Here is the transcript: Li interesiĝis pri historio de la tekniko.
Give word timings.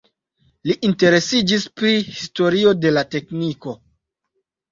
Li 0.69 0.75
interesiĝis 0.87 1.67
pri 1.81 1.91
historio 2.17 2.73
de 2.85 2.93
la 2.97 3.03
tekniko. 3.17 3.77